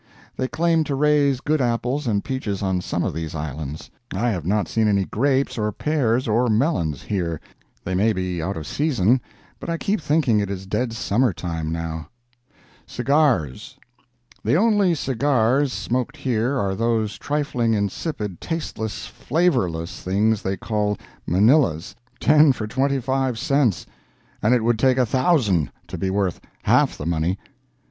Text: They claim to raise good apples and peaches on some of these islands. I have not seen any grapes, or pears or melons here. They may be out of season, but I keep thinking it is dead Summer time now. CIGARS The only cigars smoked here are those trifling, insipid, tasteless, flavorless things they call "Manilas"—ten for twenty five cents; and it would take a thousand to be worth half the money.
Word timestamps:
They 0.35 0.47
claim 0.47 0.83
to 0.85 0.95
raise 0.95 1.41
good 1.41 1.61
apples 1.61 2.07
and 2.07 2.23
peaches 2.23 2.63
on 2.63 2.81
some 2.81 3.03
of 3.03 3.13
these 3.13 3.35
islands. 3.35 3.91
I 4.11 4.31
have 4.31 4.47
not 4.47 4.67
seen 4.67 4.87
any 4.87 5.05
grapes, 5.05 5.59
or 5.59 5.71
pears 5.71 6.27
or 6.27 6.47
melons 6.47 7.03
here. 7.03 7.39
They 7.83 7.93
may 7.93 8.11
be 8.11 8.41
out 8.41 8.57
of 8.57 8.65
season, 8.65 9.21
but 9.59 9.69
I 9.69 9.77
keep 9.77 10.01
thinking 10.01 10.39
it 10.39 10.49
is 10.49 10.65
dead 10.65 10.91
Summer 10.93 11.31
time 11.33 11.71
now. 11.71 12.09
CIGARS 12.87 13.77
The 14.43 14.55
only 14.55 14.95
cigars 14.95 15.71
smoked 15.71 16.17
here 16.17 16.57
are 16.57 16.73
those 16.73 17.19
trifling, 17.19 17.75
insipid, 17.75 18.41
tasteless, 18.41 19.05
flavorless 19.05 20.01
things 20.01 20.41
they 20.41 20.57
call 20.57 20.97
"Manilas"—ten 21.27 22.53
for 22.53 22.65
twenty 22.65 22.99
five 22.99 23.37
cents; 23.37 23.85
and 24.41 24.55
it 24.55 24.63
would 24.63 24.79
take 24.79 24.97
a 24.97 25.05
thousand 25.05 25.71
to 25.89 25.95
be 25.95 26.09
worth 26.09 26.41
half 26.63 26.97
the 26.97 27.05
money. 27.05 27.37